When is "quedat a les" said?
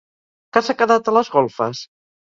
0.81-1.33